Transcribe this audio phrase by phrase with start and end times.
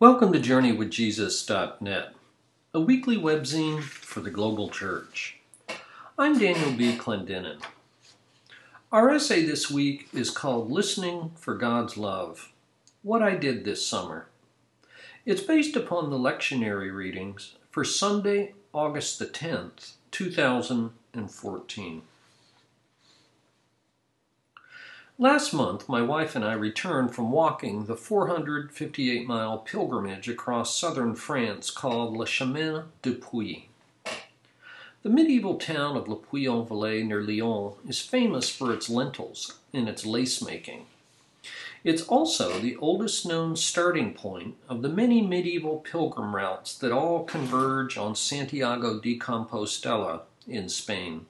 [0.00, 2.14] Welcome to JourneyWithJesus.net,
[2.72, 5.40] a weekly webzine for the global church.
[6.18, 6.96] I'm Daniel B.
[6.96, 7.60] Clendenin.
[8.90, 12.50] Our essay this week is called Listening for God's Love
[13.02, 14.28] What I Did This Summer.
[15.26, 22.02] It's based upon the lectionary readings for Sunday, August the 10th, 2014.
[25.20, 31.14] Last month, my wife and I returned from walking the 458 mile pilgrimage across southern
[31.14, 33.68] France called Le Chemin du Puy.
[35.02, 40.06] The medieval town of Le Puy-en-Velay near Lyon is famous for its lentils and its
[40.06, 40.86] lace making.
[41.84, 47.24] It's also the oldest known starting point of the many medieval pilgrim routes that all
[47.24, 51.26] converge on Santiago de Compostela in Spain.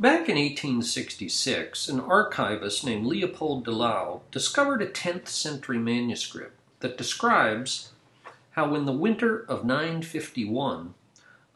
[0.00, 6.96] Back in 1866, an archivist named Leopold de Laue discovered a 10th century manuscript that
[6.96, 7.90] describes
[8.52, 10.94] how, in the winter of 951,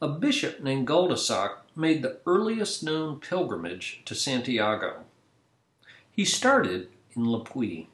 [0.01, 5.05] a bishop named Guldesac made the earliest known pilgrimage to Santiago.
[6.11, 7.87] He started in Le Puy.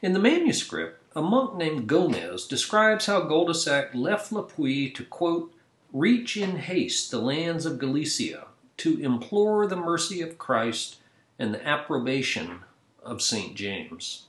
[0.00, 5.52] In the manuscript, a monk named Gomez describes how Guldesac left Le Puy to, quote,
[5.92, 8.46] reach in haste the lands of Galicia
[8.82, 10.96] to implore the mercy of Christ
[11.38, 12.64] and the approbation
[13.00, 13.54] of St.
[13.54, 14.24] James.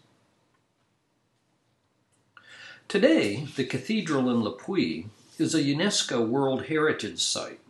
[2.87, 5.07] Today, the cathedral in Le Puy
[5.39, 7.61] is a UNESCO World Heritage Site.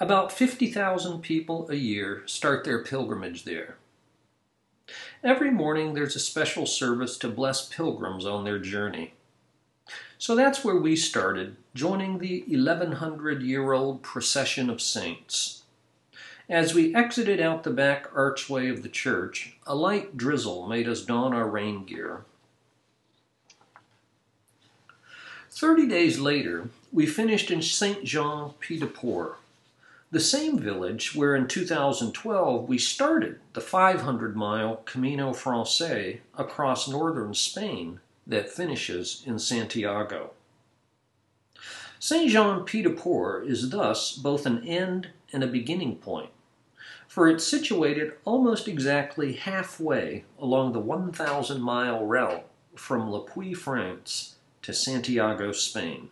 [0.00, 3.76] About 50,000 people a year start their pilgrimage there.
[5.22, 9.14] Every morning there's a special service to bless pilgrims on their journey.
[10.18, 15.62] So that's where we started, joining the 1100 year old procession of saints.
[16.48, 21.02] As we exited out the back archway of the church, a light drizzle made us
[21.02, 22.24] don our rain gear.
[25.50, 29.38] Thirty days later, we finished in Saint Jean Pied de Port,
[30.12, 37.34] the same village where in 2012 we started the 500 mile Camino Francais across northern
[37.34, 40.30] Spain that finishes in Santiago.
[41.98, 46.30] Saint Jean Pied de Port is thus both an end and a beginning point
[47.06, 52.44] for it's situated almost exactly halfway along the 1,000 mile route
[52.74, 56.10] from Le Puy, France to Santiago, Spain.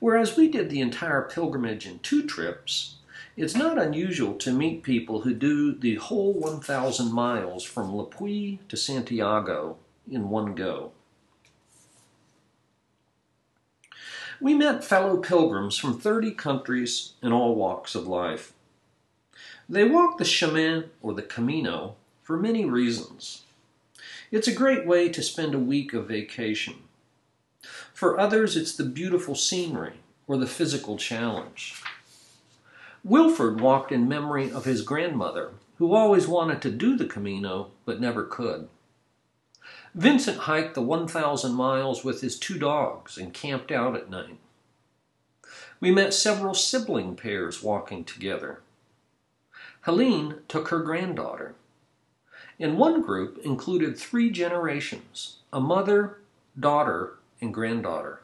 [0.00, 2.96] Whereas we did the entire pilgrimage in two trips,
[3.36, 8.60] it's not unusual to meet people who do the whole 1,000 miles from Le Puy
[8.68, 9.76] to Santiago
[10.10, 10.92] in one go.
[14.40, 18.52] We met fellow pilgrims from 30 countries and all walks of life.
[19.68, 23.42] They walk the chemin or the camino for many reasons.
[24.30, 26.74] It's a great way to spend a week of vacation.
[27.94, 31.80] For others, it's the beautiful scenery or the physical challenge.
[33.02, 38.00] Wilford walked in memory of his grandmother, who always wanted to do the Camino but
[38.00, 38.68] never could.
[39.94, 44.38] Vincent hiked the 1,000 miles with his two dogs and camped out at night.
[45.80, 48.60] We met several sibling pairs walking together.
[49.84, 51.54] Helene took her granddaughter.
[52.58, 56.20] And one group included three generations a mother,
[56.58, 58.20] daughter, and granddaughter.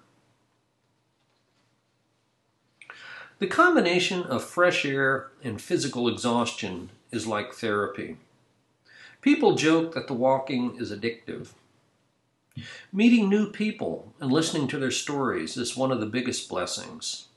[3.41, 8.17] The combination of fresh air and physical exhaustion is like therapy.
[9.21, 11.49] People joke that the walking is addictive.
[12.91, 17.29] Meeting new people and listening to their stories is one of the biggest blessings.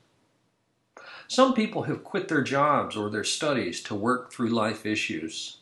[1.34, 5.58] Some people have quit their jobs or their studies to work through life issues.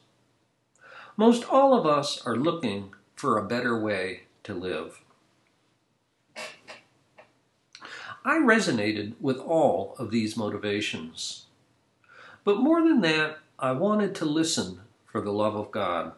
[1.16, 5.00] Most all of us are looking for a better way to live.
[8.26, 11.46] I resonated with all of these motivations.
[12.44, 16.12] But more than that, I wanted to listen for the love of God.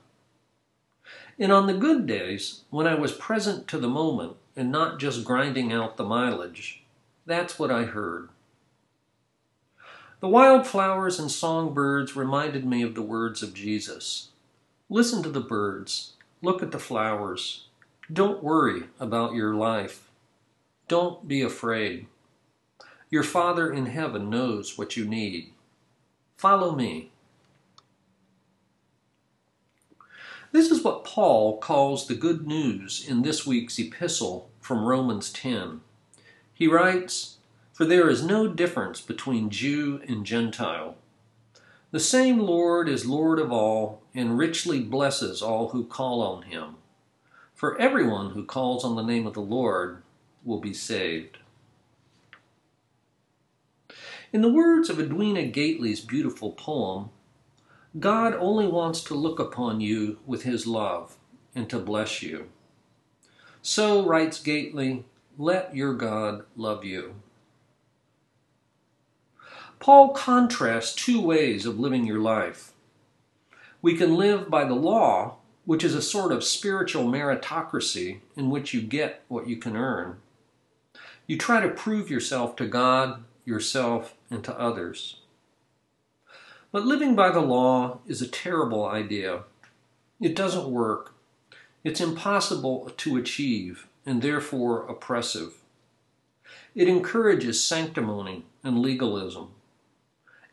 [1.37, 5.23] And on the good days, when I was present to the moment and not just
[5.23, 6.81] grinding out the mileage,
[7.27, 8.29] that's what I heard.
[10.23, 14.29] The wildflowers and songbirds reminded me of the words of Jesus.
[14.89, 16.13] Listen to the birds.
[16.41, 17.65] Look at the flowers.
[18.09, 20.09] Don't worry about your life.
[20.87, 22.05] Don't be afraid.
[23.09, 25.51] Your Father in heaven knows what you need.
[26.37, 27.11] Follow me.
[30.53, 35.81] This is what Paul calls the good news in this week's epistle from Romans 10.
[36.53, 37.39] He writes,
[37.73, 40.95] for there is no difference between Jew and Gentile.
[41.91, 46.75] The same Lord is Lord of all and richly blesses all who call on him.
[47.55, 50.03] For everyone who calls on the name of the Lord
[50.43, 51.39] will be saved.
[54.31, 57.09] In the words of Edwina Gately's beautiful poem,
[57.99, 61.17] God only wants to look upon you with his love
[61.55, 62.49] and to bless you.
[63.61, 65.05] So, writes Gately,
[65.37, 67.15] let your God love you.
[69.83, 72.71] Paul contrasts two ways of living your life.
[73.81, 78.74] We can live by the law, which is a sort of spiritual meritocracy in which
[78.74, 80.21] you get what you can earn.
[81.27, 85.18] You try to prove yourself to God, yourself, and to others.
[86.71, 89.44] But living by the law is a terrible idea.
[90.21, 91.13] It doesn't work.
[91.83, 95.56] It's impossible to achieve and therefore oppressive.
[96.74, 99.50] It encourages sanctimony and legalism.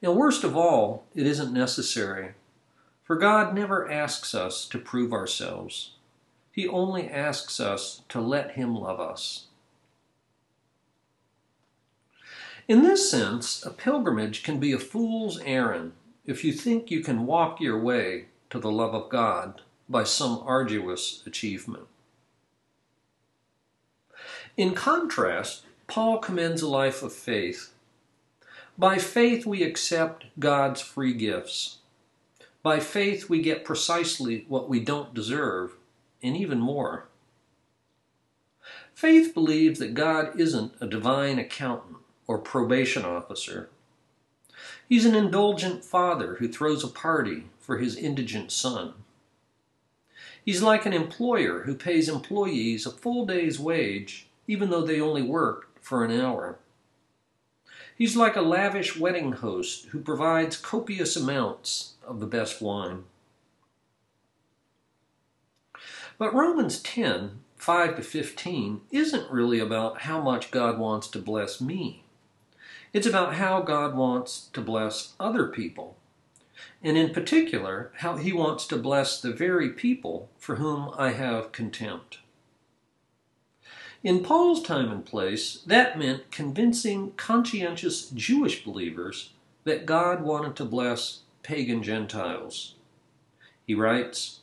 [0.02, 2.34] And worst of all, it isn't necessary,
[3.04, 5.92] for God never asks us to prove ourselves.
[6.52, 9.46] He only asks us to let Him love us.
[12.66, 15.92] In this sense, a pilgrimage can be a fool's errand
[16.24, 20.40] if you think you can walk your way to the love of God by some
[20.44, 21.88] arduous achievement.
[24.56, 27.72] In contrast, Paul commends a life of faith
[28.80, 31.78] by faith, we accept God's free gifts.
[32.62, 35.76] By faith, we get precisely what we don't deserve,
[36.22, 37.06] and even more.
[38.94, 43.68] Faith believes that God isn't a divine accountant or probation officer.
[44.88, 48.94] He's an indulgent father who throws a party for his indigent son.
[50.42, 55.22] He's like an employer who pays employees a full day's wage even though they only
[55.22, 56.58] work for an hour.
[58.00, 63.04] He's like a lavish wedding host who provides copious amounts of the best wine.
[66.16, 71.60] But Romans 10 5 to 15 isn't really about how much God wants to bless
[71.60, 72.04] me.
[72.94, 75.98] It's about how God wants to bless other people.
[76.82, 81.52] And in particular, how he wants to bless the very people for whom I have
[81.52, 82.20] contempt.
[84.02, 90.64] In Paul's time and place, that meant convincing conscientious Jewish believers that God wanted to
[90.64, 92.76] bless pagan Gentiles.
[93.66, 94.40] He writes,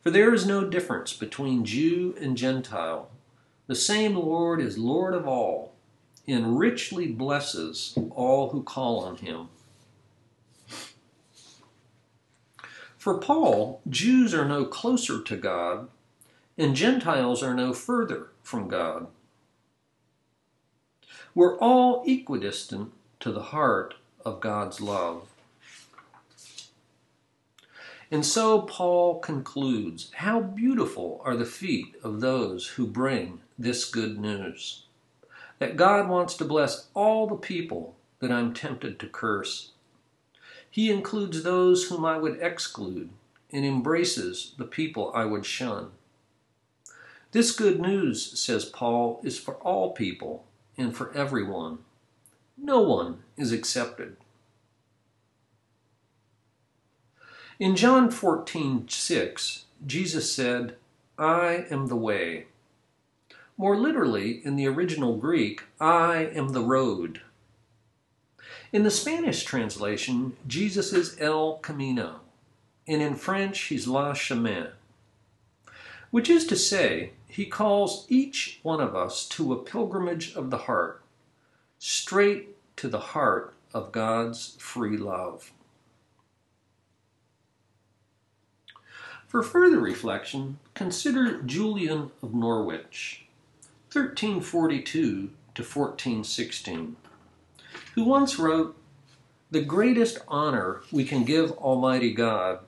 [0.00, 3.10] For there is no difference between Jew and Gentile.
[3.66, 5.74] The same Lord is Lord of all,
[6.28, 9.48] and richly blesses all who call on him.
[12.96, 15.88] For Paul, Jews are no closer to God,
[16.60, 19.06] and Gentiles are no further from God.
[21.34, 23.94] We're all equidistant to the heart
[24.26, 25.26] of God's love.
[28.10, 34.18] And so Paul concludes How beautiful are the feet of those who bring this good
[34.18, 34.82] news!
[35.60, 39.70] That God wants to bless all the people that I'm tempted to curse.
[40.70, 43.08] He includes those whom I would exclude
[43.50, 45.92] and embraces the people I would shun.
[47.32, 50.44] This good news, says Paul, is for all people
[50.76, 51.78] and for everyone.
[52.58, 54.16] No one is accepted.
[57.60, 60.76] In John 14, 6, Jesus said,
[61.18, 62.46] I am the way.
[63.56, 67.20] More literally, in the original Greek, I am the road.
[68.72, 72.20] In the Spanish translation, Jesus is El Camino,
[72.88, 74.68] and in French, he's La Chemin,
[76.10, 80.58] which is to say, he calls each one of us to a pilgrimage of the
[80.58, 81.02] heart,
[81.78, 85.52] straight to the heart of God's free love.
[89.28, 93.26] For further reflection, consider Julian of Norwich,
[93.92, 96.96] 1342 to 1416,
[97.94, 98.76] who once wrote,
[99.52, 102.58] The greatest honor we can give Almighty God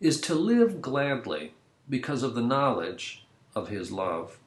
[0.00, 1.54] is to live gladly
[1.88, 4.38] because of the knowledge of his love.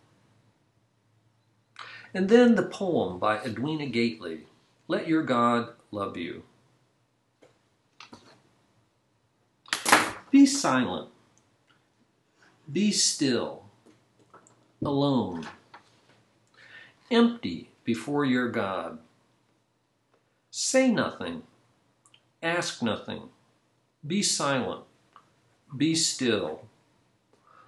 [2.14, 4.48] And then the poem by Edwina Gately,
[4.88, 6.44] Let Your God Love You.
[10.32, 11.10] Be silent.
[12.72, 13.64] Be still.
[14.84, 15.48] Alone.
[17.12, 19.00] Empty before your God.
[20.52, 21.44] Say nothing.
[22.42, 23.30] Ask nothing.
[24.06, 24.84] Be silent.
[25.76, 26.68] Be still.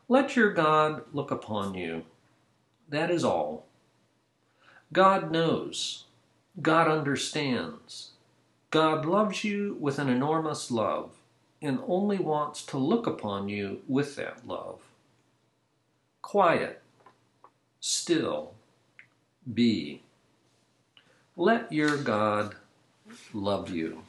[0.09, 2.05] Let your God look upon you.
[2.87, 3.65] That is all.
[4.93, 6.05] God knows.
[6.61, 8.11] God understands.
[8.71, 11.11] God loves you with an enormous love
[11.61, 14.79] and only wants to look upon you with that love.
[16.21, 16.81] Quiet,
[17.79, 18.53] still,
[19.53, 20.01] be.
[21.35, 22.55] Let your God
[23.33, 24.03] love you.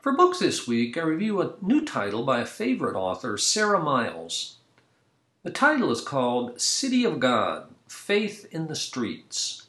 [0.00, 4.56] For books this week, I review a new title by a favorite author, Sara Miles.
[5.42, 9.66] The title is called City of God Faith in the Streets.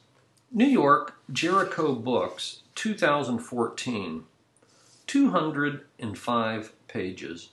[0.50, 4.24] New York, Jericho Books, 2014.
[5.06, 7.48] 205 pages.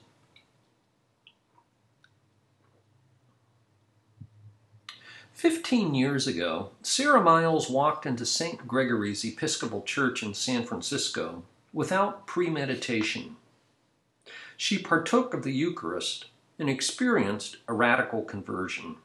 [5.34, 8.66] Fifteen years ago, Sara Miles walked into St.
[8.66, 13.36] Gregory's Episcopal Church in San Francisco without premeditation.
[14.56, 16.26] She partook of the Eucharist
[16.58, 18.96] and experienced a radical conversion.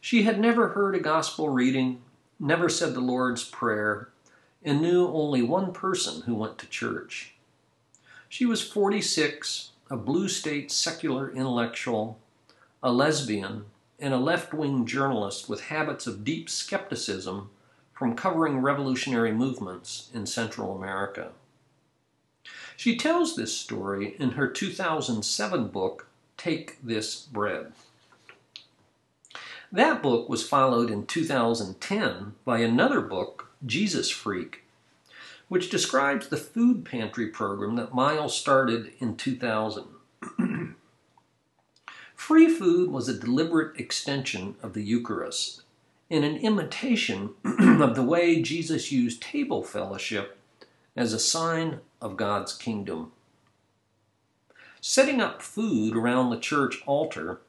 [0.00, 2.02] She had never heard a gospel reading,
[2.40, 4.08] never said the Lord's Prayer,
[4.64, 7.34] and knew only one person who went to church.
[8.28, 12.18] She was 46, a blue state secular intellectual,
[12.82, 13.66] a lesbian,
[14.00, 17.50] and a left wing journalist with habits of deep skepticism
[17.92, 21.30] from covering revolutionary movements in Central America.
[22.82, 27.74] She tells this story in her 2007 book, Take This Bread.
[29.70, 34.64] That book was followed in 2010 by another book, Jesus Freak,
[35.46, 39.84] which describes the food pantry program that Miles started in 2000.
[42.16, 45.62] Free food was a deliberate extension of the Eucharist
[46.10, 50.36] and an imitation of the way Jesus used table fellowship
[50.96, 53.12] as a sign of God's kingdom.
[54.80, 57.40] Setting up food around the church altar,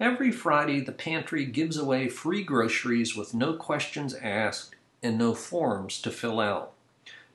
[0.00, 6.02] every Friday the pantry gives away free groceries with no questions asked and no forms
[6.02, 6.72] to fill out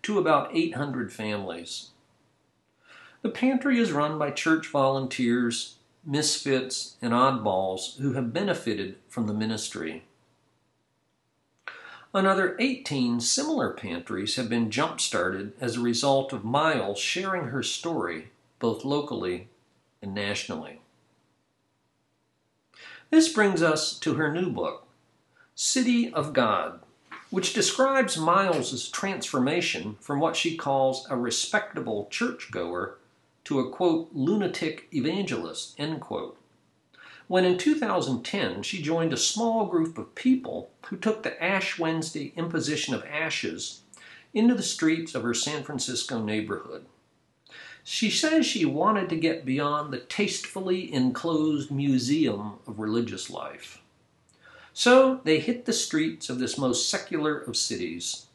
[0.03, 1.91] to about 800 families.
[3.21, 9.33] The pantry is run by church volunteers, misfits, and oddballs who have benefited from the
[9.33, 10.03] ministry.
[12.13, 17.63] Another 18 similar pantries have been jump started as a result of Miles sharing her
[17.63, 19.47] story both locally
[20.01, 20.81] and nationally.
[23.11, 24.87] This brings us to her new book,
[25.55, 26.81] City of God,
[27.29, 32.97] which describes Miles's transformation from what she calls a respectable churchgoer
[33.45, 36.37] to a quote lunatic evangelist end quote
[37.31, 42.33] when in 2010 she joined a small group of people who took the Ash Wednesday
[42.35, 43.83] imposition of ashes
[44.33, 46.85] into the streets of her San Francisco neighborhood.
[47.85, 53.81] She says she wanted to get beyond the tastefully enclosed museum of religious life.
[54.73, 58.25] So they hit the streets of this most secular of cities.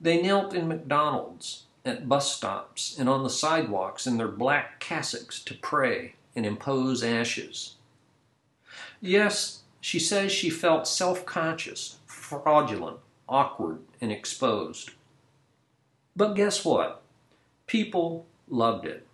[0.00, 5.44] They knelt in McDonald's, at bus stops, and on the sidewalks in their black cassocks
[5.44, 7.74] to pray and impose ashes.
[9.00, 12.98] Yes, she says she felt self conscious, fraudulent,
[13.28, 14.92] awkward, and exposed.
[16.16, 17.02] But guess what?
[17.66, 19.06] People loved it.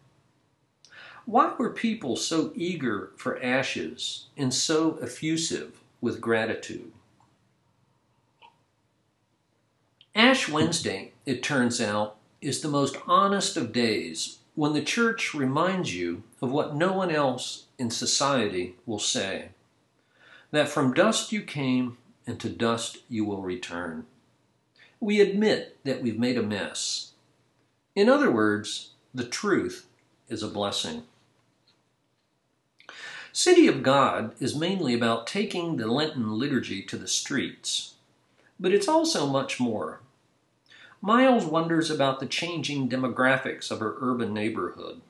[1.25, 6.93] Why were people so eager for ashes and so effusive with gratitude?
[10.15, 15.95] Ash Wednesday, it turns out, is the most honest of days when the church reminds
[15.95, 19.51] you of what no one else in society will say
[20.51, 24.07] that from dust you came, and to dust you will return.
[24.99, 27.13] We admit that we've made a mess.
[27.95, 29.87] In other words, the truth
[30.29, 31.05] is a blessing.
[33.33, 37.95] City of God is mainly about taking the Lenten liturgy to the streets,
[38.59, 40.01] but it's also much more.
[41.01, 45.01] Miles wonders about the changing demographics of her urban neighborhood.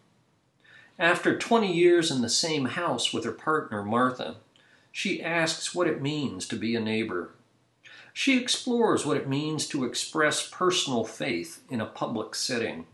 [0.99, 4.37] After 20 years in the same house with her partner, Martha,
[4.93, 7.31] she asks what it means to be a neighbor.
[8.13, 12.87] She explores what it means to express personal faith in a public setting.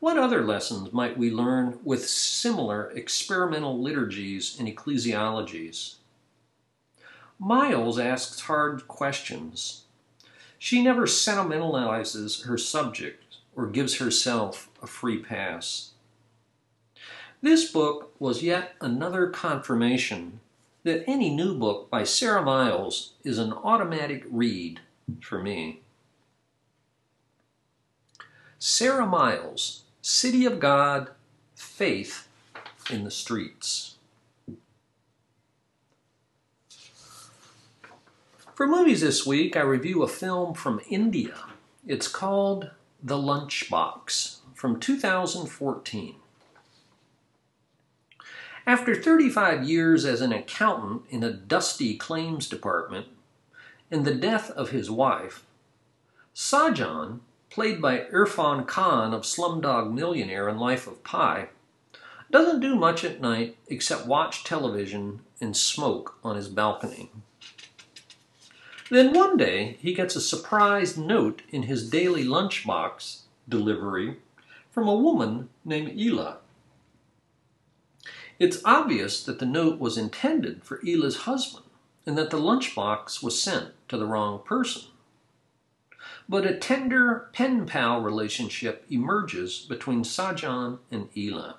[0.00, 5.96] What other lessons might we learn with similar experimental liturgies and ecclesiologies?
[7.38, 9.84] Miles asks hard questions.
[10.58, 15.92] She never sentimentalizes her subject or gives herself a free pass.
[17.40, 20.40] This book was yet another confirmation
[20.88, 24.80] that any new book by Sara Miles is an automatic read
[25.20, 25.82] for me.
[28.58, 31.10] Sara Miles, City of God,
[31.54, 32.26] Faith
[32.90, 33.96] in the Streets.
[38.54, 41.36] For movies this week, I review a film from India.
[41.86, 42.70] It's called
[43.02, 46.14] The Lunchbox from 2014.
[48.68, 53.06] After 35 years as an accountant in a dusty claims department
[53.90, 55.46] and the death of his wife,
[56.34, 61.48] Sajan, played by Irfan Khan of Slumdog Millionaire and Life of Pi,
[62.30, 67.10] doesn't do much at night except watch television and smoke on his balcony.
[68.90, 74.18] Then one day he gets a surprise note in his daily lunchbox delivery
[74.70, 76.40] from a woman named Ela.
[78.38, 81.64] It's obvious that the note was intended for Ela's husband
[82.06, 84.82] and that the lunchbox was sent to the wrong person.
[86.28, 91.56] But a tender pen pal relationship emerges between Sajan and Ela.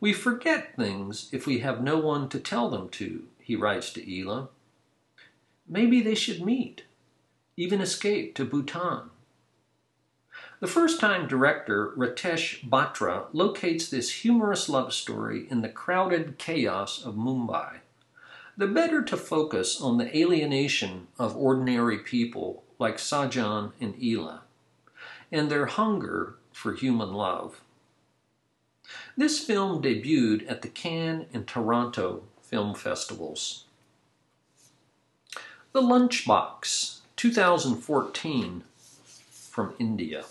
[0.00, 4.20] We forget things if we have no one to tell them to, he writes to
[4.20, 4.48] Ela.
[5.68, 6.84] Maybe they should meet,
[7.56, 9.10] even escape to Bhutan.
[10.58, 17.04] The first time director Ritesh Batra locates this humorous love story in the crowded chaos
[17.04, 17.80] of Mumbai.
[18.56, 24.44] The better to focus on the alienation of ordinary people like Sajan and Ela
[25.30, 27.60] and their hunger for human love.
[29.14, 33.64] This film debuted at the Cannes and Toronto film festivals.
[35.72, 38.62] The Lunchbox, 2014,
[39.50, 40.24] from India.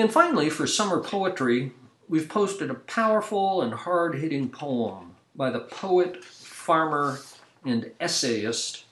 [0.00, 1.72] And finally, for summer poetry,
[2.08, 7.18] we've posted a powerful and hard hitting poem by the poet, farmer,
[7.66, 8.86] and essayist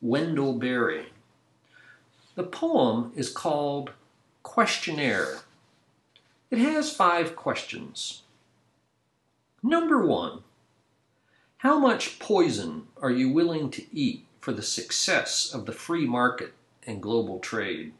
[0.00, 1.06] Wendell Berry.
[2.36, 3.90] The poem is called
[4.44, 5.40] Questionnaire.
[6.48, 8.22] It has five questions.
[9.64, 10.44] Number one,
[11.56, 16.54] how much poison are you willing to eat for the success of the free market
[16.86, 17.94] and global trade?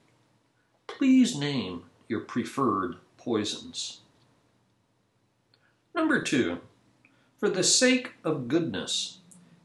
[0.87, 4.01] Please name your preferred poisons.
[5.95, 6.61] Number two,
[7.39, 9.19] for the sake of goodness,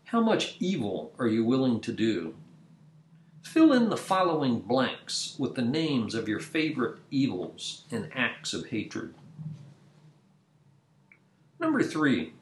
[0.06, 2.36] how much evil are you willing to do?
[3.42, 8.68] Fill in the following blanks with the names of your favorite evils and acts of
[8.68, 9.14] hatred.
[11.60, 12.34] Number three,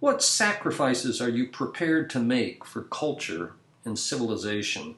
[0.00, 4.94] what sacrifices are you prepared to make for culture and civilization?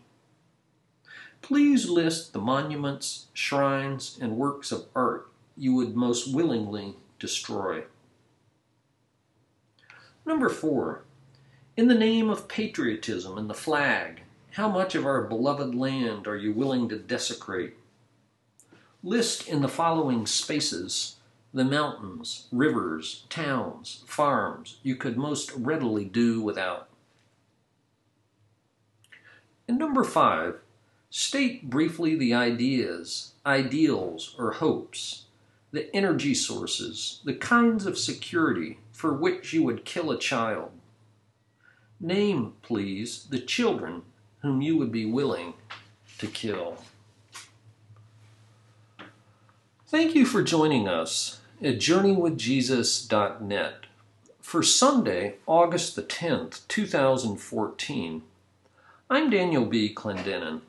[1.42, 7.84] Please list the monuments, shrines, and works of art you would most willingly destroy.
[10.24, 11.04] Number four,
[11.76, 14.22] in the name of patriotism and the flag,
[14.52, 17.74] how much of our beloved land are you willing to desecrate?
[19.02, 21.16] List in the following spaces
[21.52, 26.88] the mountains, rivers, towns, farms you could most readily do without.
[29.66, 30.60] And number five,
[31.10, 35.24] state briefly the ideas, ideals, or hopes,
[35.72, 40.70] the energy sources, the kinds of security for which you would kill a child.
[42.00, 44.02] Name, please, the children
[44.42, 45.54] whom you would be willing
[46.18, 46.78] to kill.
[49.86, 53.74] Thank you for joining us at journeywithjesus.net
[54.40, 58.22] for Sunday, August the 10th, 2014.
[59.12, 59.92] I'm Daniel B.
[59.92, 60.60] Clendenin.